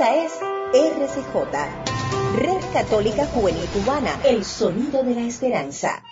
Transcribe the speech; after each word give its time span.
Esta 0.00 0.14
es 0.14 0.32
RCJ, 0.72 1.34
Red 2.38 2.72
Católica 2.72 3.26
Juvenil 3.26 3.66
Cubana, 3.66 4.18
el 4.24 4.46
sonido 4.46 5.02
de 5.02 5.14
la 5.14 5.20
esperanza. 5.20 6.02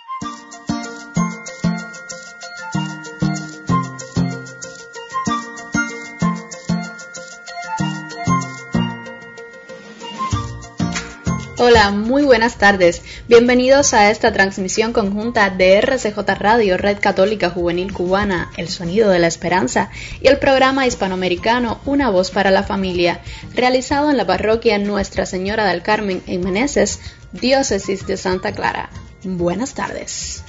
Hola, 11.69 11.91
muy 11.91 12.23
buenas 12.23 12.55
tardes. 12.55 13.03
Bienvenidos 13.27 13.93
a 13.93 14.09
esta 14.09 14.33
transmisión 14.33 14.91
conjunta 14.91 15.51
de 15.51 15.77
RCJ 15.77 16.17
Radio, 16.39 16.77
Red 16.77 16.97
Católica 16.99 17.51
Juvenil 17.51 17.93
Cubana, 17.93 18.49
El 18.57 18.69
Sonido 18.69 19.11
de 19.11 19.19
la 19.19 19.27
Esperanza, 19.27 19.91
y 20.19 20.29
el 20.29 20.39
programa 20.39 20.87
hispanoamericano 20.87 21.79
Una 21.85 22.09
Voz 22.09 22.31
para 22.31 22.49
la 22.49 22.63
Familia, 22.63 23.21
realizado 23.53 24.09
en 24.09 24.17
la 24.17 24.25
parroquia 24.25 24.79
Nuestra 24.79 25.27
Señora 25.27 25.67
del 25.67 25.83
Carmen 25.83 26.23
en 26.25 26.43
Meneses, 26.43 27.01
Diócesis 27.33 28.07
de 28.07 28.17
Santa 28.17 28.51
Clara. 28.51 28.89
Buenas 29.23 29.75
tardes. 29.75 30.43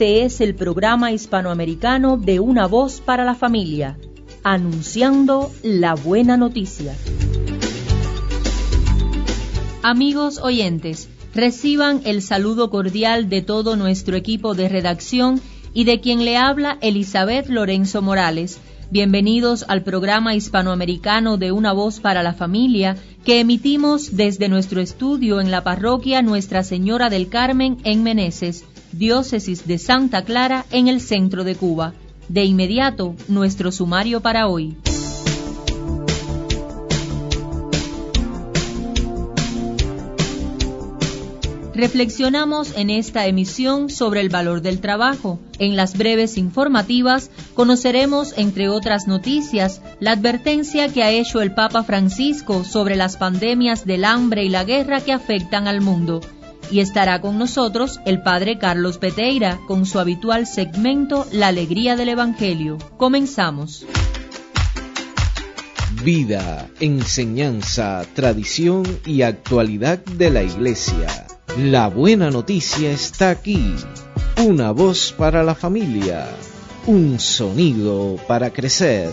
Este 0.00 0.22
es 0.22 0.40
el 0.40 0.54
programa 0.54 1.12
hispanoamericano 1.12 2.16
de 2.16 2.40
Una 2.40 2.66
Voz 2.66 3.02
para 3.02 3.22
la 3.22 3.34
Familia, 3.34 3.98
anunciando 4.42 5.52
la 5.62 5.94
buena 5.94 6.38
noticia. 6.38 6.96
Amigos 9.82 10.38
oyentes, 10.38 11.10
reciban 11.34 12.00
el 12.06 12.22
saludo 12.22 12.70
cordial 12.70 13.28
de 13.28 13.42
todo 13.42 13.76
nuestro 13.76 14.16
equipo 14.16 14.54
de 14.54 14.70
redacción 14.70 15.38
y 15.74 15.84
de 15.84 16.00
quien 16.00 16.24
le 16.24 16.38
habla 16.38 16.78
Elizabeth 16.80 17.50
Lorenzo 17.50 18.00
Morales. 18.00 18.58
Bienvenidos 18.90 19.66
al 19.68 19.82
programa 19.82 20.34
hispanoamericano 20.34 21.36
de 21.36 21.52
Una 21.52 21.74
Voz 21.74 22.00
para 22.00 22.22
la 22.22 22.32
Familia 22.32 22.96
que 23.26 23.40
emitimos 23.40 24.16
desde 24.16 24.48
nuestro 24.48 24.80
estudio 24.80 25.42
en 25.42 25.50
la 25.50 25.62
parroquia 25.62 26.22
Nuestra 26.22 26.64
Señora 26.64 27.10
del 27.10 27.28
Carmen 27.28 27.76
en 27.84 28.02
Meneses 28.02 28.64
diócesis 28.92 29.66
de 29.66 29.78
Santa 29.78 30.24
Clara 30.24 30.66
en 30.70 30.88
el 30.88 31.00
centro 31.00 31.44
de 31.44 31.54
Cuba. 31.54 31.94
De 32.28 32.44
inmediato, 32.44 33.14
nuestro 33.28 33.72
sumario 33.72 34.20
para 34.20 34.46
hoy. 34.46 34.76
Reflexionamos 41.74 42.76
en 42.76 42.90
esta 42.90 43.26
emisión 43.26 43.88
sobre 43.88 44.20
el 44.20 44.28
valor 44.28 44.60
del 44.60 44.80
trabajo. 44.80 45.40
En 45.58 45.76
las 45.76 45.96
breves 45.96 46.36
informativas 46.36 47.30
conoceremos, 47.54 48.34
entre 48.36 48.68
otras 48.68 49.08
noticias, 49.08 49.80
la 49.98 50.12
advertencia 50.12 50.88
que 50.92 51.02
ha 51.02 51.10
hecho 51.10 51.40
el 51.40 51.54
Papa 51.54 51.82
Francisco 51.82 52.64
sobre 52.64 52.96
las 52.96 53.16
pandemias 53.16 53.86
del 53.86 54.04
hambre 54.04 54.44
y 54.44 54.50
la 54.50 54.64
guerra 54.64 55.00
que 55.00 55.14
afectan 55.14 55.68
al 55.68 55.80
mundo 55.80 56.20
y 56.70 56.80
estará 56.80 57.20
con 57.20 57.38
nosotros 57.38 58.00
el 58.04 58.22
Padre 58.22 58.58
Carlos 58.58 58.98
Peteira 58.98 59.58
con 59.66 59.86
su 59.86 59.98
habitual 59.98 60.46
segmento 60.46 61.26
La 61.32 61.48
Alegría 61.48 61.96
del 61.96 62.10
Evangelio. 62.10 62.78
Comenzamos. 62.96 63.86
Vida, 66.02 66.68
enseñanza, 66.80 68.06
tradición 68.14 68.84
y 69.04 69.22
actualidad 69.22 69.98
de 69.98 70.30
la 70.30 70.42
Iglesia. 70.42 71.26
La 71.58 71.88
buena 71.88 72.30
noticia 72.30 72.90
está 72.90 73.30
aquí. 73.30 73.74
Una 74.38 74.70
voz 74.70 75.12
para 75.12 75.42
la 75.42 75.54
familia. 75.54 76.26
Un 76.86 77.18
sonido 77.18 78.16
para 78.26 78.50
crecer. 78.50 79.10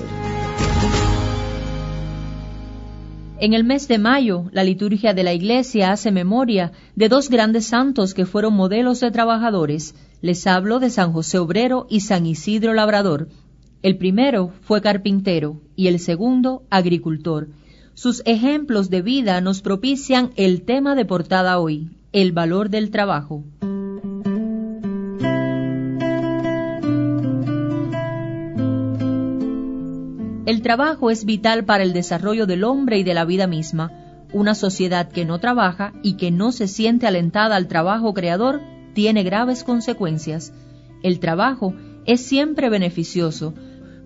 En 3.39 3.53
el 3.53 3.63
mes 3.63 3.87
de 3.87 3.99
mayo, 3.99 4.45
la 4.51 4.63
liturgia 4.63 5.13
de 5.13 5.23
la 5.23 5.31
Iglesia 5.31 5.91
hace 5.91 6.11
memoria 6.11 6.71
de 6.95 7.07
dos 7.07 7.29
grandes 7.29 7.67
santos 7.67 8.15
que 8.15 8.25
fueron 8.25 8.55
modelos 8.55 8.99
de 8.99 9.11
trabajadores. 9.11 9.93
Les 10.21 10.47
hablo 10.47 10.79
de 10.79 10.89
San 10.89 11.13
José 11.13 11.37
Obrero 11.37 11.85
y 11.87 11.99
San 11.99 12.25
Isidro 12.25 12.73
Labrador. 12.73 13.29
El 13.83 13.97
primero 13.97 14.53
fue 14.61 14.81
carpintero 14.81 15.61
y 15.75 15.85
el 15.85 15.99
segundo 15.99 16.63
agricultor. 16.71 17.49
Sus 17.93 18.23
ejemplos 18.25 18.89
de 18.89 19.03
vida 19.03 19.39
nos 19.39 19.61
propician 19.61 20.31
el 20.35 20.63
tema 20.63 20.95
de 20.95 21.05
portada 21.05 21.59
hoy, 21.59 21.91
el 22.13 22.31
valor 22.31 22.71
del 22.71 22.89
trabajo. 22.89 23.43
El 30.47 30.61
trabajo 30.61 31.11
es 31.11 31.25
vital 31.25 31.65
para 31.65 31.83
el 31.83 31.91
desarrollo 31.91 32.45
del 32.45 32.63
hombre 32.63 32.97
y 32.97 33.03
de 33.03 33.13
la 33.13 33.25
vida 33.25 33.47
misma. 33.47 33.91
Una 34.31 34.55
sociedad 34.55 35.09
que 35.09 35.25
no 35.25 35.39
trabaja 35.39 35.91
y 36.03 36.13
que 36.13 36.31
no 36.31 36.53
se 36.53 36.69
siente 36.69 37.05
alentada 37.05 37.57
al 37.57 37.67
trabajo 37.67 38.13
creador 38.13 38.61
tiene 38.93 39.23
graves 39.23 39.65
consecuencias. 39.65 40.53
El 41.03 41.19
trabajo 41.19 41.73
es 42.05 42.25
siempre 42.25 42.69
beneficioso 42.69 43.55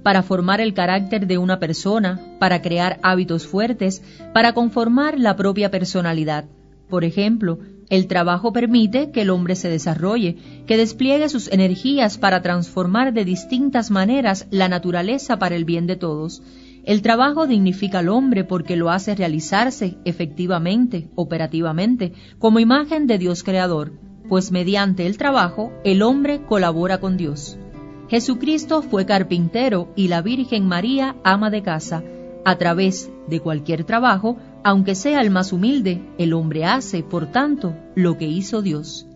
para 0.01 0.23
formar 0.23 0.61
el 0.61 0.73
carácter 0.73 1.27
de 1.27 1.37
una 1.37 1.59
persona, 1.59 2.19
para 2.39 2.63
crear 2.63 2.99
hábitos 3.03 3.45
fuertes, 3.45 4.01
para 4.33 4.53
conformar 4.53 5.19
la 5.19 5.35
propia 5.35 5.69
personalidad. 5.69 6.45
Por 6.89 7.03
ejemplo, 7.03 7.59
el 7.91 8.07
trabajo 8.07 8.53
permite 8.53 9.11
que 9.11 9.23
el 9.23 9.29
hombre 9.29 9.57
se 9.57 9.67
desarrolle, 9.67 10.37
que 10.65 10.77
despliegue 10.77 11.27
sus 11.27 11.51
energías 11.51 12.17
para 12.17 12.41
transformar 12.41 13.11
de 13.11 13.25
distintas 13.25 13.91
maneras 13.91 14.47
la 14.49 14.69
naturaleza 14.69 15.37
para 15.37 15.57
el 15.57 15.65
bien 15.65 15.87
de 15.87 15.97
todos. 15.97 16.41
El 16.85 17.01
trabajo 17.01 17.47
dignifica 17.47 17.99
al 17.99 18.07
hombre 18.07 18.45
porque 18.45 18.77
lo 18.77 18.91
hace 18.91 19.13
realizarse 19.13 19.97
efectivamente, 20.05 21.09
operativamente, 21.15 22.13
como 22.39 22.61
imagen 22.61 23.07
de 23.07 23.17
Dios 23.17 23.43
creador, 23.43 23.91
pues 24.29 24.53
mediante 24.53 25.05
el 25.05 25.17
trabajo 25.17 25.73
el 25.83 26.01
hombre 26.01 26.43
colabora 26.45 27.01
con 27.01 27.17
Dios. 27.17 27.59
Jesucristo 28.07 28.83
fue 28.83 29.05
carpintero 29.05 29.91
y 29.97 30.07
la 30.07 30.21
Virgen 30.21 30.65
María 30.65 31.17
ama 31.25 31.49
de 31.49 31.61
casa. 31.61 32.03
A 32.45 32.57
través 32.57 33.11
de 33.27 33.41
cualquier 33.41 33.83
trabajo, 33.83 34.37
aunque 34.63 34.95
sea 34.95 35.21
el 35.21 35.29
más 35.29 35.53
humilde, 35.53 36.01
el 36.17 36.33
hombre 36.33 36.65
hace, 36.65 37.03
por 37.03 37.31
tanto, 37.31 37.75
lo 37.95 38.17
que 38.17 38.27
hizo 38.27 38.61
Dios. 38.61 39.07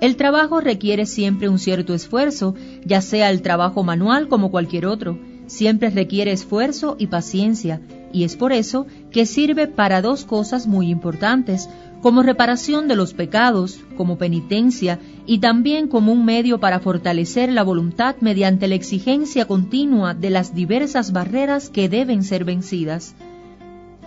El 0.00 0.16
trabajo 0.16 0.60
requiere 0.60 1.06
siempre 1.06 1.48
un 1.48 1.58
cierto 1.58 1.94
esfuerzo, 1.94 2.54
ya 2.84 3.00
sea 3.00 3.30
el 3.30 3.42
trabajo 3.42 3.82
manual 3.82 4.28
como 4.28 4.50
cualquier 4.50 4.86
otro, 4.86 5.18
siempre 5.46 5.90
requiere 5.90 6.32
esfuerzo 6.32 6.96
y 6.98 7.06
paciencia, 7.06 7.80
y 8.12 8.24
es 8.24 8.36
por 8.36 8.52
eso 8.52 8.86
que 9.10 9.26
sirve 9.26 9.66
para 9.66 10.02
dos 10.02 10.24
cosas 10.24 10.66
muy 10.66 10.90
importantes, 10.90 11.68
como 12.02 12.22
reparación 12.22 12.88
de 12.88 12.96
los 12.96 13.14
pecados, 13.14 13.80
como 13.96 14.18
penitencia 14.18 14.98
y 15.26 15.38
también 15.38 15.88
como 15.88 16.12
un 16.12 16.24
medio 16.24 16.60
para 16.60 16.78
fortalecer 16.78 17.50
la 17.50 17.62
voluntad 17.62 18.16
mediante 18.20 18.68
la 18.68 18.74
exigencia 18.74 19.46
continua 19.46 20.14
de 20.14 20.30
las 20.30 20.54
diversas 20.54 21.12
barreras 21.12 21.70
que 21.70 21.88
deben 21.88 22.22
ser 22.22 22.44
vencidas. 22.44 23.14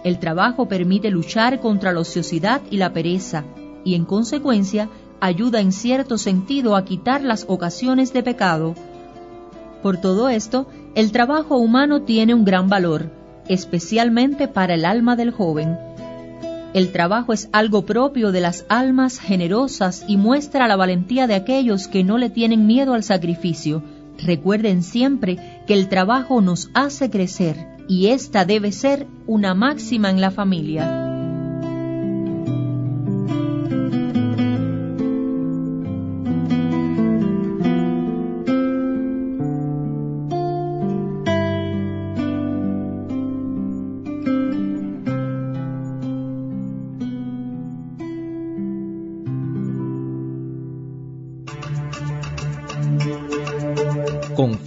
El 0.04 0.20
trabajo 0.20 0.68
permite 0.68 1.12
luchar 1.12 1.60
contra 1.60 1.92
la 1.92 2.00
ociosidad 2.00 2.62
y 2.72 2.78
la 2.78 2.94
pereza 2.94 3.44
y 3.84 3.96
en 3.96 4.06
consecuencia 4.06 4.90
ayuda 5.20 5.60
en 5.60 5.72
cierto 5.72 6.18
sentido 6.18 6.76
a 6.76 6.86
quitar 6.86 7.22
las 7.22 7.46
ocasiones 7.48 8.14
de 8.14 8.24
pecado. 8.24 8.76
Por 9.84 9.98
todo 9.98 10.30
esto, 10.30 10.68
el 10.96 11.12
trabajo 11.12 11.58
humano 11.58 12.04
tiene 12.04 12.34
un 12.34 12.46
gran 12.46 12.70
valor, 12.70 13.10
especialmente 13.48 14.48
para 14.48 14.76
el 14.76 14.86
alma 14.86 15.16
del 15.16 15.32
joven. 15.32 15.78
El 16.74 16.92
trabajo 16.92 17.34
es 17.34 17.50
algo 17.52 17.86
propio 17.86 18.32
de 18.32 18.42
las 18.42 18.66
almas 18.70 19.20
generosas 19.20 20.06
y 20.08 20.18
muestra 20.18 20.68
la 20.68 20.76
valentía 20.76 21.26
de 21.26 21.36
aquellos 21.36 21.88
que 21.88 22.04
no 22.04 22.18
le 22.18 22.30
tienen 22.30 22.68
miedo 22.68 22.94
al 22.94 23.04
sacrificio. 23.04 23.82
Recuerden 24.24 24.84
siempre 24.84 25.64
que 25.66 25.74
el 25.74 25.90
trabajo 25.90 26.42
nos 26.42 26.70
hace 26.74 27.10
crecer 27.10 27.79
y 27.90 28.08
esta 28.10 28.46
debe 28.46 28.72
ser 28.72 29.08
una 29.26 29.56
máxima 29.56 30.12
en 30.12 30.22
la 30.22 30.30
familia. 30.30 31.09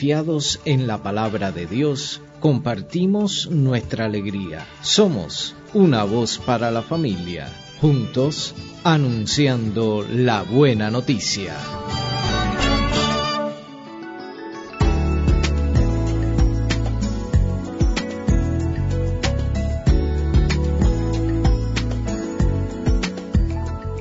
Confiados 0.03 0.59
en 0.65 0.89
la 0.89 1.01
palabra 1.01 1.53
de 1.53 1.65
Dios, 1.65 2.21
compartimos 2.41 3.49
nuestra 3.53 4.07
alegría. 4.07 4.67
Somos 4.81 5.55
una 5.75 6.03
voz 6.03 6.39
para 6.39 6.73
la 6.73 6.83
familia. 6.83 7.47
juntos 7.81 8.53
anunciando 8.83 10.05
la 10.11 10.43
buena 10.43 10.91
noticia. 10.91 11.55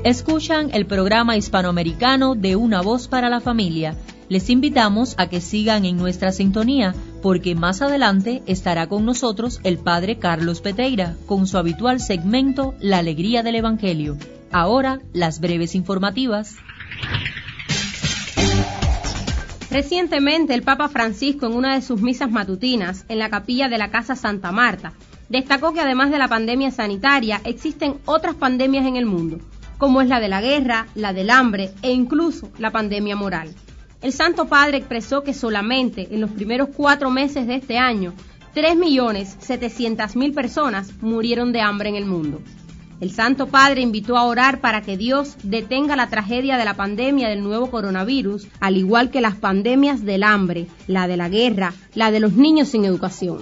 Escuchan 0.04 0.71
el 0.74 0.88
programa 0.88 1.38
hispanoamericano 1.38 2.33
de 2.33 2.56
Una 2.56 2.81
Voz 2.81 3.07
para 3.07 3.30
la 3.30 3.39
Familia. 3.39 3.95
Les 4.31 4.50
invitamos 4.50 5.13
a 5.18 5.28
que 5.28 5.42
sigan 5.42 5.83
en 5.83 5.98
nuestra 5.98 6.31
sintonía 6.31 6.95
porque 7.22 7.54
más 7.54 7.81
adelante 7.81 8.42
estará 8.45 8.88
con 8.88 9.04
nosotros 9.04 9.60
el 9.66 9.78
Padre 9.78 10.19
Carlos 10.19 10.62
Peteira 10.62 11.18
con 11.25 11.48
su 11.48 11.57
habitual 11.57 12.00
segmento 12.00 12.74
La 12.80 13.00
Alegría 13.00 13.44
del 13.44 13.56
Evangelio. 13.56 14.18
Ahora, 14.50 15.01
las 15.12 15.42
breves 15.42 15.75
informativas. 15.75 16.56
Recientemente, 19.69 20.54
el 20.54 20.63
Papa 20.63 20.88
Francisco, 20.88 21.48
en 21.48 21.51
una 21.51 21.75
de 21.75 21.81
sus 21.81 22.01
misas 22.01 22.31
matutinas 22.31 23.04
en 23.10 23.19
la 23.19 23.30
capilla 23.30 23.68
de 23.68 23.80
la 23.80 23.92
Casa 23.92 24.16
Santa 24.16 24.54
Marta, 24.54 24.94
destacó 25.28 25.74
que 25.74 25.81
además 25.81 26.10
de 26.10 26.19
la 26.19 26.30
pandemia 26.30 26.72
sanitaria, 26.72 27.42
existen 27.44 27.95
otras 28.06 28.36
pandemias 28.36 28.86
en 28.86 28.95
el 28.95 29.06
mundo, 29.06 29.39
como 29.78 30.00
es 30.00 30.07
la 30.07 30.22
de 30.22 30.30
la 30.30 30.39
guerra, 30.39 30.88
la 30.95 31.12
del 31.12 31.31
hambre 31.31 31.72
e 31.81 31.92
incluso 31.92 32.50
la 32.60 32.72
pandemia 32.72 33.18
moral. 33.18 33.54
El 34.01 34.13
Santo 34.13 34.48
Padre 34.48 34.77
expresó 34.77 35.24
que 35.24 35.33
solamente 35.33 36.07
en 36.12 36.21
los 36.21 36.31
primeros 36.31 36.69
cuatro 36.75 37.12
meses 37.12 37.45
de 37.45 37.56
este 37.56 37.77
año, 37.77 38.13
3.700.000 38.56 40.33
personas 40.33 40.92
murieron 41.01 41.51
de 41.51 41.62
hambre 41.62 41.89
en 41.89 41.95
el 41.95 42.06
mundo. 42.06 42.42
El 43.00 43.12
Santo 43.12 43.48
Padre 43.48 43.81
invitó 43.81 44.18
a 44.18 44.24
orar 44.24 44.59
para 44.59 44.81
que 44.81 44.98
Dios 44.98 45.36
detenga 45.44 45.95
la 45.95 46.09
tragedia 46.09 46.57
de 46.57 46.65
la 46.65 46.75
pandemia 46.75 47.30
del 47.30 47.44
nuevo 47.44 47.69
coronavirus, 47.69 48.48
al 48.59 48.77
igual 48.77 49.12
que 49.12 49.21
las 49.21 49.36
pandemias 49.36 50.04
del 50.04 50.24
hambre, 50.24 50.68
la 50.88 51.07
de 51.07 51.18
la 51.18 51.30
guerra, 51.30 51.74
la 51.94 52.12
de 52.12 52.19
los 52.19 52.33
niños 52.33 52.69
sin 52.69 52.86
educación. 52.86 53.39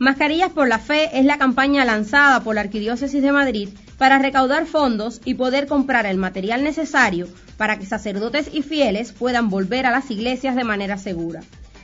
Mascarillas 0.00 0.52
por 0.52 0.68
la 0.68 0.78
Fe 0.78 1.18
es 1.18 1.24
la 1.24 1.38
campaña 1.38 1.84
lanzada 1.84 2.40
por 2.44 2.54
la 2.54 2.60
Arquidiócesis 2.60 3.20
de 3.20 3.32
Madrid 3.32 3.68
para 3.98 4.20
recaudar 4.20 4.66
fondos 4.66 5.20
y 5.24 5.34
poder 5.34 5.66
comprar 5.66 6.06
el 6.06 6.18
material 6.18 6.62
necesario 6.62 7.26
para 7.56 7.80
que 7.80 7.86
sacerdotes 7.86 8.48
y 8.52 8.62
fieles 8.62 9.10
puedan 9.10 9.50
volver 9.50 9.86
a 9.86 9.90
las 9.90 10.08
iglesias 10.12 10.54
de 10.54 10.62
manera 10.62 10.98
segura. 10.98 11.40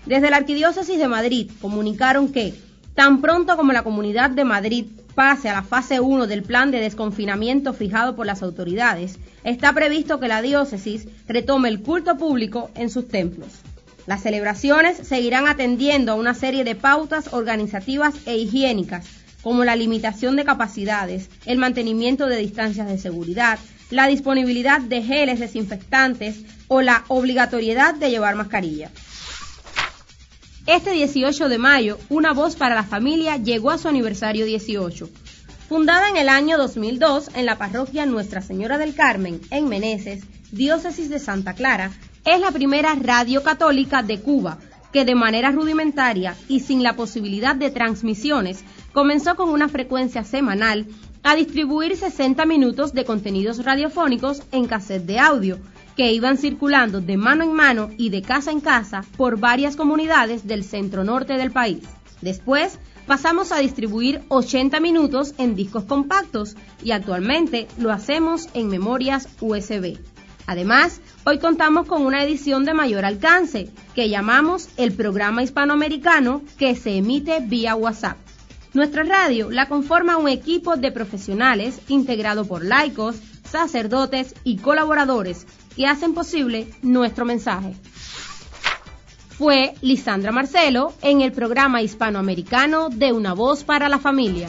Desde 0.06 0.30
la 0.30 0.36
Arquidiócesis 0.36 0.96
de 0.96 1.08
Madrid 1.08 1.50
comunicaron 1.60 2.30
que, 2.30 2.54
tan 2.94 3.20
pronto 3.20 3.56
como 3.56 3.72
la 3.72 3.82
Comunidad 3.82 4.30
de 4.30 4.44
Madrid 4.44 4.86
pase 5.16 5.48
a 5.48 5.54
la 5.54 5.64
fase 5.64 5.98
1 5.98 6.28
del 6.28 6.44
plan 6.44 6.70
de 6.70 6.78
desconfinamiento 6.78 7.72
fijado 7.72 8.14
por 8.14 8.26
las 8.26 8.44
autoridades, 8.44 9.18
está 9.42 9.72
previsto 9.72 10.20
que 10.20 10.28
la 10.28 10.40
diócesis 10.40 11.08
retome 11.26 11.68
el 11.68 11.82
culto 11.82 12.16
público 12.16 12.70
en 12.76 12.90
sus 12.90 13.08
templos. 13.08 13.48
Las 14.06 14.22
celebraciones 14.22 14.98
seguirán 15.06 15.46
atendiendo 15.46 16.12
a 16.12 16.16
una 16.16 16.34
serie 16.34 16.64
de 16.64 16.74
pautas 16.74 17.32
organizativas 17.32 18.14
e 18.26 18.36
higiénicas, 18.36 19.06
como 19.42 19.64
la 19.64 19.76
limitación 19.76 20.36
de 20.36 20.44
capacidades, 20.44 21.28
el 21.46 21.58
mantenimiento 21.58 22.26
de 22.26 22.36
distancias 22.36 22.88
de 22.88 22.98
seguridad, 22.98 23.58
la 23.90 24.06
disponibilidad 24.06 24.80
de 24.80 25.02
geles 25.02 25.40
desinfectantes 25.40 26.40
o 26.68 26.82
la 26.82 27.04
obligatoriedad 27.08 27.94
de 27.94 28.10
llevar 28.10 28.34
mascarilla. 28.36 28.90
Este 30.66 30.92
18 30.92 31.50
de 31.50 31.58
mayo, 31.58 31.98
Una 32.08 32.32
Voz 32.32 32.56
para 32.56 32.74
la 32.74 32.84
Familia 32.84 33.36
llegó 33.36 33.70
a 33.70 33.78
su 33.78 33.88
aniversario 33.88 34.46
18. 34.46 35.10
Fundada 35.68 36.08
en 36.08 36.16
el 36.16 36.30
año 36.30 36.56
2002 36.56 37.30
en 37.34 37.44
la 37.44 37.58
parroquia 37.58 38.06
Nuestra 38.06 38.40
Señora 38.40 38.78
del 38.78 38.94
Carmen, 38.94 39.40
en 39.50 39.68
Meneses, 39.68 40.24
diócesis 40.52 41.10
de 41.10 41.18
Santa 41.18 41.52
Clara, 41.52 41.90
es 42.24 42.40
la 42.40 42.50
primera 42.50 42.94
radio 42.94 43.42
católica 43.42 44.02
de 44.02 44.20
Cuba 44.20 44.58
que 44.92 45.04
de 45.04 45.14
manera 45.14 45.50
rudimentaria 45.50 46.36
y 46.48 46.60
sin 46.60 46.82
la 46.82 46.94
posibilidad 46.94 47.56
de 47.56 47.70
transmisiones 47.70 48.64
comenzó 48.92 49.34
con 49.34 49.50
una 49.50 49.68
frecuencia 49.68 50.24
semanal 50.24 50.86
a 51.22 51.34
distribuir 51.34 51.96
60 51.96 52.44
minutos 52.46 52.92
de 52.92 53.04
contenidos 53.04 53.64
radiofónicos 53.64 54.42
en 54.52 54.66
cassette 54.66 55.04
de 55.04 55.18
audio 55.18 55.58
que 55.96 56.12
iban 56.12 56.38
circulando 56.38 57.00
de 57.00 57.16
mano 57.16 57.44
en 57.44 57.52
mano 57.52 57.90
y 57.96 58.10
de 58.10 58.22
casa 58.22 58.50
en 58.50 58.60
casa 58.60 59.04
por 59.16 59.38
varias 59.38 59.76
comunidades 59.76 60.46
del 60.46 60.64
centro 60.64 61.04
norte 61.04 61.34
del 61.34 61.50
país. 61.50 61.82
Después 62.20 62.78
pasamos 63.06 63.52
a 63.52 63.58
distribuir 63.58 64.22
80 64.28 64.80
minutos 64.80 65.34
en 65.38 65.56
discos 65.56 65.84
compactos 65.84 66.56
y 66.82 66.92
actualmente 66.92 67.68
lo 67.78 67.92
hacemos 67.92 68.48
en 68.54 68.68
memorias 68.68 69.28
USB. 69.40 69.98
Además, 70.46 71.00
hoy 71.24 71.38
contamos 71.38 71.86
con 71.86 72.04
una 72.04 72.22
edición 72.22 72.64
de 72.64 72.74
mayor 72.74 73.04
alcance 73.04 73.70
que 73.94 74.08
llamamos 74.08 74.68
el 74.76 74.92
programa 74.92 75.42
hispanoamericano 75.42 76.42
que 76.58 76.76
se 76.76 76.96
emite 76.96 77.40
vía 77.40 77.74
WhatsApp. 77.74 78.18
Nuestra 78.72 79.04
radio 79.04 79.50
la 79.50 79.68
conforma 79.68 80.16
un 80.16 80.28
equipo 80.28 80.76
de 80.76 80.92
profesionales 80.92 81.80
integrado 81.88 82.44
por 82.44 82.64
laicos, 82.64 83.16
sacerdotes 83.44 84.34
y 84.44 84.58
colaboradores 84.58 85.46
que 85.76 85.86
hacen 85.86 86.14
posible 86.14 86.68
nuestro 86.82 87.24
mensaje. 87.24 87.74
Fue 89.38 89.74
Lisandra 89.80 90.30
Marcelo 90.30 90.92
en 91.02 91.20
el 91.20 91.32
programa 91.32 91.82
hispanoamericano 91.82 92.88
de 92.88 93.12
Una 93.12 93.32
Voz 93.32 93.64
para 93.64 93.88
la 93.88 93.98
Familia. 93.98 94.48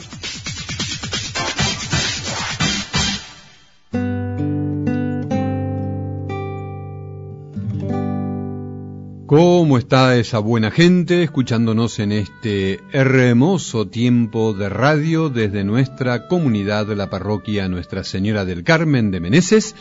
¿Cómo 9.26 9.76
está 9.76 10.16
esa 10.16 10.38
buena 10.38 10.70
gente 10.70 11.24
escuchándonos 11.24 11.98
en 11.98 12.12
este 12.12 12.80
hermoso 12.92 13.88
tiempo 13.88 14.54
de 14.54 14.68
radio 14.68 15.30
desde 15.30 15.64
nuestra 15.64 16.28
comunidad 16.28 16.86
la 16.94 17.10
parroquia 17.10 17.68
Nuestra 17.68 18.04
Señora 18.04 18.44
del 18.44 18.62
Carmen 18.62 19.10
de 19.10 19.18
Meneses? 19.18 19.74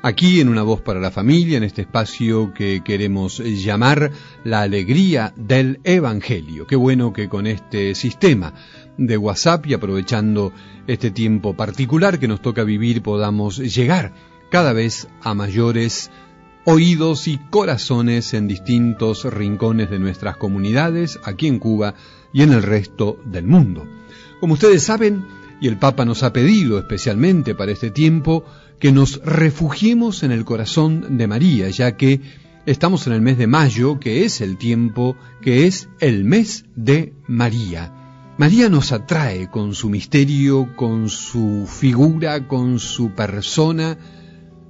aquí 0.00 0.40
en 0.40 0.48
Una 0.48 0.62
Voz 0.62 0.80
para 0.80 1.00
la 1.00 1.10
Familia, 1.10 1.58
en 1.58 1.64
este 1.64 1.82
espacio 1.82 2.54
que 2.54 2.82
queremos 2.82 3.38
llamar 3.38 4.12
la 4.44 4.62
alegría 4.62 5.34
del 5.36 5.80
Evangelio. 5.84 6.66
Qué 6.66 6.76
bueno 6.76 7.12
que 7.12 7.28
con 7.28 7.46
este 7.46 7.94
sistema 7.94 8.54
de 8.96 9.18
WhatsApp 9.18 9.66
y 9.66 9.74
aprovechando 9.74 10.52
este 10.86 11.10
tiempo 11.10 11.54
particular 11.54 12.18
que 12.18 12.28
nos 12.28 12.40
toca 12.40 12.64
vivir 12.64 13.02
podamos 13.02 13.58
llegar 13.58 14.14
cada 14.50 14.72
vez 14.72 15.08
a 15.22 15.34
mayores 15.34 16.10
oídos 16.66 17.28
y 17.28 17.38
corazones 17.38 18.34
en 18.34 18.48
distintos 18.48 19.24
rincones 19.24 19.88
de 19.88 20.00
nuestras 20.00 20.36
comunidades, 20.36 21.20
aquí 21.22 21.46
en 21.46 21.60
Cuba 21.60 21.94
y 22.32 22.42
en 22.42 22.52
el 22.52 22.64
resto 22.64 23.20
del 23.24 23.46
mundo. 23.46 23.86
Como 24.40 24.54
ustedes 24.54 24.82
saben, 24.82 25.24
y 25.60 25.68
el 25.68 25.78
Papa 25.78 26.04
nos 26.04 26.24
ha 26.24 26.32
pedido 26.32 26.78
especialmente 26.78 27.54
para 27.54 27.70
este 27.70 27.92
tiempo, 27.92 28.44
que 28.80 28.90
nos 28.90 29.22
refugiemos 29.24 30.24
en 30.24 30.32
el 30.32 30.44
corazón 30.44 31.16
de 31.16 31.28
María, 31.28 31.70
ya 31.70 31.96
que 31.96 32.20
estamos 32.66 33.06
en 33.06 33.12
el 33.12 33.22
mes 33.22 33.38
de 33.38 33.46
mayo, 33.46 34.00
que 34.00 34.24
es 34.24 34.40
el 34.40 34.56
tiempo, 34.56 35.16
que 35.40 35.68
es 35.68 35.88
el 36.00 36.24
mes 36.24 36.64
de 36.74 37.14
María. 37.28 37.92
María 38.38 38.68
nos 38.68 38.90
atrae 38.90 39.48
con 39.50 39.72
su 39.72 39.88
misterio, 39.88 40.74
con 40.74 41.08
su 41.08 41.66
figura, 41.66 42.48
con 42.48 42.80
su 42.80 43.12
persona, 43.12 43.96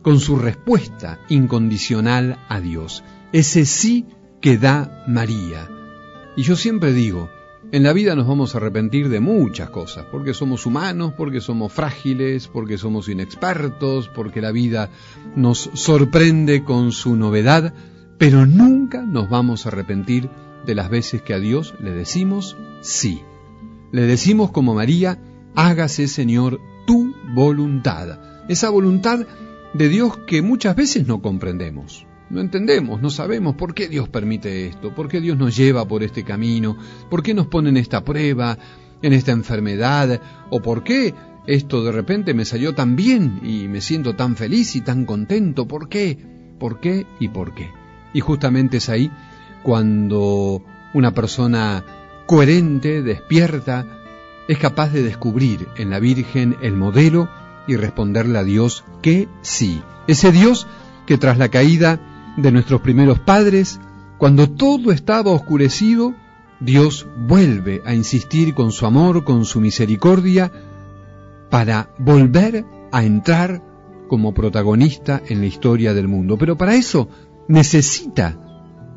con 0.07 0.21
su 0.21 0.37
respuesta 0.37 1.19
incondicional 1.29 2.39
a 2.49 2.61
Dios. 2.61 3.03
Ese 3.33 3.65
sí 3.67 4.07
que 4.41 4.57
da 4.57 5.03
María. 5.09 5.69
Y 6.37 6.45
yo 6.45 6.55
siempre 6.55 6.93
digo, 6.93 7.29
en 7.73 7.83
la 7.83 7.93
vida 7.93 8.15
nos 8.15 8.29
vamos 8.29 8.55
a 8.55 8.59
arrepentir 8.59 9.09
de 9.09 9.19
muchas 9.19 9.69
cosas, 9.71 10.07
porque 10.13 10.33
somos 10.33 10.65
humanos, 10.65 11.15
porque 11.17 11.41
somos 11.41 11.73
frágiles, 11.73 12.47
porque 12.47 12.79
somos 12.79 13.09
inexpertos, 13.09 14.09
porque 14.09 14.41
la 14.41 14.53
vida 14.53 14.91
nos 15.35 15.71
sorprende 15.75 16.63
con 16.63 16.93
su 16.93 17.17
novedad, 17.17 17.75
pero 18.17 18.47
nunca 18.47 19.03
nos 19.03 19.29
vamos 19.29 19.67
a 19.67 19.71
arrepentir 19.71 20.31
de 20.65 20.77
las 20.77 20.89
veces 20.89 21.21
que 21.21 21.35
a 21.35 21.41
Dios 21.41 21.75
le 21.81 21.91
decimos 21.91 22.57
sí. 22.81 23.23
Le 23.91 24.03
decimos 24.03 24.53
como 24.53 24.73
María, 24.73 25.19
hágase 25.57 26.07
Señor 26.07 26.61
tu 26.87 27.13
voluntad, 27.35 28.21
esa 28.49 28.71
voluntad 28.71 29.27
de 29.75 29.89
Dios 29.89 30.19
que 30.27 30.43
muchas 30.43 30.77
veces 30.77 31.07
no 31.07 31.21
comprendemos. 31.21 32.07
No 32.29 32.41
entendemos, 32.41 33.01
no 33.01 33.11
sabemos 33.11 33.55
por 33.55 33.75
qué 33.75 33.89
Dios 33.89 34.09
permite 34.09 34.67
esto, 34.67 34.93
por 34.95 35.09
qué 35.09 35.21
Dios 35.21 35.39
nos 35.39 35.57
lleva 35.57 35.87
por 35.87 36.03
este 36.03 36.25
camino, 36.25 36.77
por 37.09 37.23
qué 37.23 37.35
nos 37.35 37.47
pone 37.47 37.69
en 37.69 37.77
esta 37.77 38.05
prueba, 38.05 38.59
en 39.01 39.13
esta 39.13 39.31
enfermedad, 39.31 40.21
o 40.51 40.61
por 40.61 40.83
qué 40.83 41.15
esto 41.47 41.85
de 41.85 41.93
repente 41.93 42.35
me 42.35 42.45
salió 42.45 42.75
tan 42.75 42.97
bien 42.97 43.41
y 43.45 43.69
me 43.69 43.81
siento 43.81 44.17
tan 44.17 44.35
feliz 44.35 44.75
y 44.75 44.81
tan 44.81 45.05
contento, 45.05 45.69
¿por 45.69 45.89
qué? 45.89 46.19
¿Por 46.59 46.81
qué 46.81 47.07
y 47.21 47.29
por 47.29 47.55
qué? 47.55 47.71
Y 48.13 48.21
justamente 48.21 48.79
es 48.79 48.89
ahí 48.89 49.11
cuando 49.63 50.63
una 50.95 51.13
persona 51.13 51.85
coherente, 52.27 53.03
despierta, 53.03 53.87
es 54.49 54.59
capaz 54.59 54.93
de 54.93 55.03
descubrir 55.03 55.69
en 55.77 55.91
la 55.91 56.01
Virgen 56.01 56.57
el 56.61 56.75
modelo 56.75 57.29
y 57.67 57.77
responderle 57.77 58.39
a 58.39 58.45
Dios 58.45 58.85
que 59.03 59.29
sí. 59.43 59.83
Ese 60.07 60.33
Dios 60.33 60.67
que 61.07 61.19
tras 61.19 61.39
la 61.39 61.49
caída 61.49 62.01
de 62.37 62.53
nuestros 62.53 62.81
primeros 62.81 63.19
padres, 63.21 63.81
cuando 64.19 64.51
todo 64.51 64.93
estaba 64.93 65.31
oscurecido, 65.31 66.15
Dios 66.61 67.07
vuelve 67.27 67.83
a 67.85 67.95
insistir 67.95 68.55
con 68.55 68.73
su 68.73 68.87
amor, 68.87 69.25
con 69.25 69.45
su 69.45 69.61
misericordia, 69.61 70.51
para 71.51 71.91
volver 71.99 72.65
a 72.93 73.05
entrar 73.05 73.63
como 74.09 74.35
protagonista 74.35 75.23
en 75.29 75.41
la 75.41 75.47
historia 75.47 75.95
del 75.95 76.09
mundo. 76.09 76.37
Pero 76.39 76.57
para 76.57 76.75
eso 76.75 77.09
necesita 77.49 78.39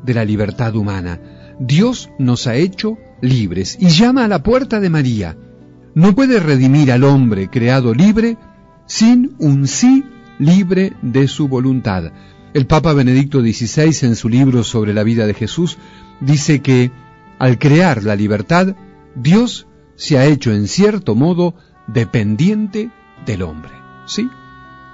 de 0.02 0.14
la 0.14 0.24
libertad 0.24 0.74
humana. 0.74 1.20
Dios 1.58 2.10
nos 2.18 2.46
ha 2.46 2.56
hecho 2.56 2.96
libres 3.20 3.76
y 3.78 3.88
llama 3.88 4.24
a 4.24 4.28
la 4.28 4.42
puerta 4.42 4.80
de 4.80 4.90
María. 4.90 5.36
No 5.94 6.14
puede 6.14 6.40
redimir 6.40 6.92
al 6.92 7.04
hombre 7.04 7.48
creado 7.48 7.92
libre 7.92 8.38
sin 8.90 9.36
un 9.38 9.68
sí 9.68 10.02
libre 10.40 10.94
de 11.00 11.28
su 11.28 11.46
voluntad. 11.46 12.10
El 12.54 12.66
Papa 12.66 12.92
Benedicto 12.92 13.40
XVI 13.40 14.04
en 14.04 14.16
su 14.16 14.28
libro 14.28 14.64
sobre 14.64 14.92
la 14.92 15.04
vida 15.04 15.28
de 15.28 15.34
Jesús 15.34 15.78
dice 16.20 16.60
que 16.60 16.90
al 17.38 17.60
crear 17.60 18.02
la 18.02 18.16
libertad, 18.16 18.74
Dios 19.14 19.68
se 19.94 20.18
ha 20.18 20.26
hecho 20.26 20.50
en 20.52 20.66
cierto 20.66 21.14
modo 21.14 21.54
dependiente 21.86 22.90
del 23.24 23.42
hombre. 23.42 23.70
¿Sí? 24.06 24.28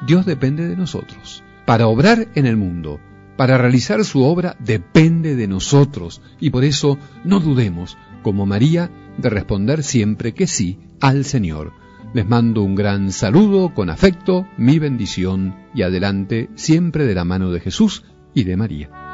Dios 0.06 0.26
depende 0.26 0.68
de 0.68 0.76
nosotros. 0.76 1.42
Para 1.64 1.86
obrar 1.86 2.28
en 2.34 2.44
el 2.44 2.58
mundo, 2.58 3.00
para 3.38 3.56
realizar 3.56 4.04
su 4.04 4.24
obra, 4.24 4.56
depende 4.58 5.36
de 5.36 5.48
nosotros. 5.48 6.20
Y 6.38 6.50
por 6.50 6.64
eso 6.64 6.98
no 7.24 7.40
dudemos, 7.40 7.96
como 8.22 8.44
María, 8.44 8.90
de 9.16 9.30
responder 9.30 9.82
siempre 9.82 10.34
que 10.34 10.46
sí 10.46 10.80
al 11.00 11.24
Señor. 11.24 11.85
Les 12.16 12.26
mando 12.26 12.62
un 12.62 12.74
gran 12.74 13.12
saludo 13.12 13.74
con 13.74 13.90
afecto, 13.90 14.48
mi 14.56 14.78
bendición 14.78 15.54
y 15.74 15.82
adelante 15.82 16.48
siempre 16.54 17.04
de 17.04 17.14
la 17.14 17.26
mano 17.26 17.50
de 17.50 17.60
Jesús 17.60 18.04
y 18.32 18.44
de 18.44 18.56
María. 18.56 19.05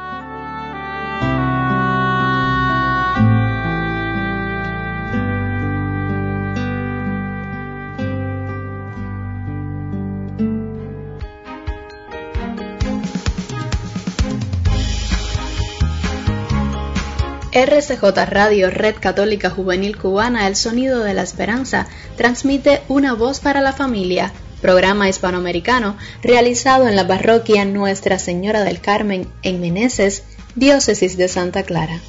RCJ 17.64 18.02
Radio, 18.28 18.70
Red 18.70 18.96
Católica 18.98 19.48
Juvenil 19.48 19.96
Cubana, 19.96 20.48
El 20.48 20.56
Sonido 20.56 21.04
de 21.04 21.14
la 21.14 21.22
Esperanza, 21.22 21.86
transmite 22.16 22.82
Una 22.88 23.14
Voz 23.14 23.38
para 23.38 23.60
la 23.60 23.72
Familia, 23.72 24.32
programa 24.60 25.08
hispanoamericano 25.08 25.96
realizado 26.24 26.88
en 26.88 26.96
la 26.96 27.06
parroquia 27.06 27.64
Nuestra 27.64 28.18
Señora 28.18 28.64
del 28.64 28.80
Carmen 28.80 29.28
en 29.42 29.60
Meneses, 29.60 30.24
Diócesis 30.56 31.16
de 31.16 31.28
Santa 31.28 31.62
Clara. 31.62 32.00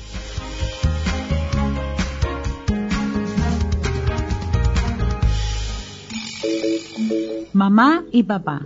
Mamá 7.54 8.06
y 8.12 8.24
papá, 8.24 8.66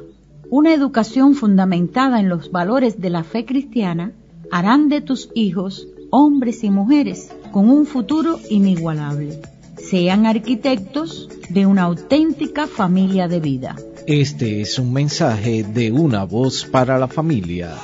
una 0.49 0.73
educación 0.73 1.35
fundamentada 1.35 2.21
en 2.21 2.29
los 2.29 2.49
valores 2.49 3.01
de 3.01 3.09
la 3.09 3.25
fe 3.25 3.45
cristiana 3.45 4.13
harán 4.51 4.87
de 4.87 5.01
tus 5.01 5.29
hijos 5.35 5.89
hombres 6.09 6.63
y 6.63 6.69
mujeres 6.69 7.29
con 7.51 7.69
un 7.69 7.85
futuro 7.85 8.39
inigualable. 8.49 9.41
Sean 9.77 10.25
arquitectos 10.25 11.29
de 11.49 11.65
una 11.65 11.83
auténtica 11.83 12.67
familia 12.67 13.27
de 13.27 13.39
vida. 13.39 13.75
Este 14.05 14.61
es 14.61 14.79
un 14.79 14.93
mensaje 14.93 15.63
de 15.63 15.91
una 15.91 16.23
voz 16.23 16.65
para 16.65 16.97
la 16.97 17.07
familia. 17.07 17.75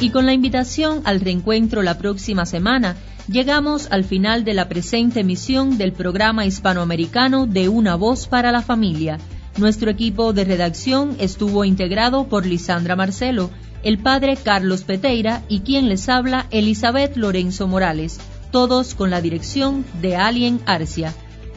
Y 0.00 0.08
con 0.08 0.24
la 0.24 0.32
invitación 0.32 1.02
al 1.04 1.20
reencuentro 1.20 1.82
la 1.82 1.98
próxima 1.98 2.46
semana, 2.46 2.96
llegamos 3.28 3.88
al 3.90 4.04
final 4.04 4.44
de 4.44 4.54
la 4.54 4.66
presente 4.66 5.20
emisión 5.20 5.76
del 5.76 5.92
programa 5.92 6.46
hispanoamericano 6.46 7.46
de 7.46 7.68
Una 7.68 7.96
Voz 7.96 8.26
para 8.26 8.50
la 8.50 8.62
Familia. 8.62 9.18
Nuestro 9.58 9.90
equipo 9.90 10.32
de 10.32 10.44
redacción 10.44 11.16
estuvo 11.18 11.66
integrado 11.66 12.28
por 12.28 12.46
Lisandra 12.46 12.96
Marcelo, 12.96 13.50
el 13.82 13.98
padre 13.98 14.36
Carlos 14.36 14.84
Peteira 14.84 15.42
y 15.48 15.60
quien 15.60 15.90
les 15.90 16.08
habla 16.08 16.46
Elizabeth 16.50 17.16
Lorenzo 17.16 17.66
Morales, 17.66 18.20
todos 18.50 18.94
con 18.94 19.10
la 19.10 19.20
dirección 19.20 19.84
de 20.00 20.16
Alien 20.16 20.60
Arcia. 20.64 21.14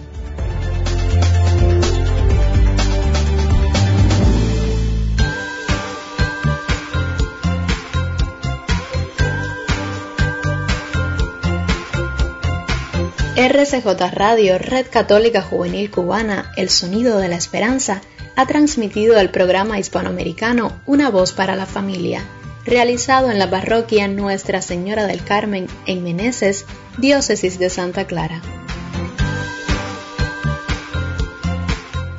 RCJ 13.40 13.86
Radio, 14.12 14.58
Red 14.58 14.88
Católica 14.90 15.40
Juvenil 15.40 15.90
Cubana, 15.90 16.52
El 16.58 16.68
Sonido 16.68 17.16
de 17.16 17.28
la 17.28 17.36
Esperanza, 17.36 18.02
ha 18.36 18.44
transmitido 18.44 19.18
el 19.18 19.30
programa 19.30 19.78
hispanoamericano 19.78 20.78
Una 20.84 21.08
Voz 21.08 21.32
para 21.32 21.56
la 21.56 21.64
Familia, 21.64 22.22
realizado 22.66 23.30
en 23.30 23.38
la 23.38 23.48
parroquia 23.48 24.08
Nuestra 24.08 24.60
Señora 24.60 25.06
del 25.06 25.24
Carmen 25.24 25.68
en 25.86 26.04
Meneses, 26.04 26.66
Diócesis 26.98 27.58
de 27.58 27.70
Santa 27.70 28.06
Clara. 28.06 28.42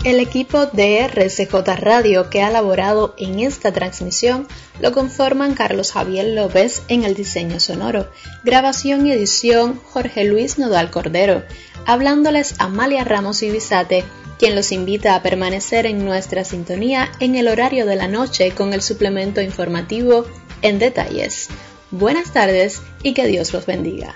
El 0.03 0.19
equipo 0.19 0.65
de 0.65 1.01
RCJ 1.01 1.53
Radio 1.77 2.31
que 2.31 2.41
ha 2.41 2.49
elaborado 2.49 3.13
en 3.19 3.39
esta 3.39 3.71
transmisión 3.71 4.47
lo 4.79 4.93
conforman 4.93 5.53
Carlos 5.53 5.91
Javier 5.91 6.25
López 6.25 6.81
en 6.87 7.03
el 7.03 7.13
diseño 7.13 7.59
sonoro, 7.59 8.09
grabación 8.43 9.05
y 9.05 9.11
edición 9.11 9.79
Jorge 9.91 10.23
Luis 10.23 10.57
Nodal 10.57 10.89
Cordero, 10.89 11.43
hablándoles 11.85 12.55
Amalia 12.57 13.03
Ramos 13.03 13.43
y 13.43 13.51
Bisate, 13.51 14.03
quien 14.39 14.55
los 14.55 14.71
invita 14.71 15.13
a 15.13 15.21
permanecer 15.21 15.85
en 15.85 16.03
nuestra 16.03 16.45
sintonía 16.45 17.11
en 17.19 17.35
el 17.35 17.47
horario 17.47 17.85
de 17.85 17.95
la 17.95 18.07
noche 18.07 18.53
con 18.55 18.73
el 18.73 18.81
suplemento 18.81 19.39
informativo 19.39 20.25
en 20.63 20.79
detalles. 20.79 21.49
Buenas 21.91 22.33
tardes 22.33 22.81
y 23.03 23.13
que 23.13 23.27
Dios 23.27 23.53
los 23.53 23.67
bendiga. 23.67 24.15